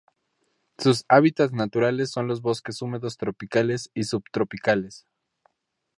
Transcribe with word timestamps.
Sus 0.79 1.05
hábitats 1.09 1.53
naturales 1.53 2.09
son 2.09 2.25
los 2.25 2.41
bosques 2.41 2.81
húmedos 2.81 3.17
tropicales 3.17 3.91
y 3.93 4.05
subtropicales. 4.05 5.05